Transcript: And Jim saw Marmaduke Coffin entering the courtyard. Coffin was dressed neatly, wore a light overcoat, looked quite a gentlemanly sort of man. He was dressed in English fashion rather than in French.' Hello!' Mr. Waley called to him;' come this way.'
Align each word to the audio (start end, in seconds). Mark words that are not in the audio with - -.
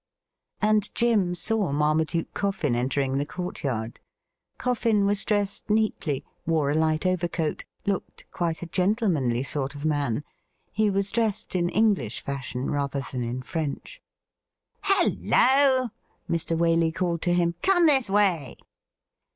And 0.63 0.89
Jim 0.95 1.35
saw 1.35 1.71
Marmaduke 1.71 2.33
Coffin 2.33 2.75
entering 2.75 3.19
the 3.19 3.23
courtyard. 3.27 3.99
Coffin 4.57 5.05
was 5.05 5.23
dressed 5.23 5.69
neatly, 5.69 6.25
wore 6.43 6.71
a 6.71 6.73
light 6.73 7.05
overcoat, 7.05 7.65
looked 7.85 8.25
quite 8.31 8.63
a 8.63 8.65
gentlemanly 8.65 9.43
sort 9.43 9.75
of 9.75 9.85
man. 9.85 10.23
He 10.71 10.89
was 10.89 11.11
dressed 11.11 11.55
in 11.55 11.69
English 11.69 12.19
fashion 12.21 12.71
rather 12.71 13.03
than 13.11 13.23
in 13.23 13.43
French.' 13.43 14.01
Hello!' 14.81 15.89
Mr. 16.27 16.57
Waley 16.57 16.91
called 16.95 17.21
to 17.21 17.33
him;' 17.35 17.53
come 17.61 17.85
this 17.85 18.09
way.' 18.09 18.57